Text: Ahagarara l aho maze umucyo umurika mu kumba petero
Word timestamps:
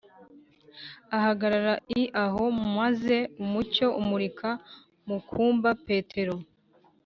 Ahagarara 1.17 1.73
l 1.93 1.95
aho 2.23 2.43
maze 2.77 3.17
umucyo 3.43 3.87
umurika 4.01 4.49
mu 5.07 5.17
kumba 5.29 5.69
petero 5.87 6.35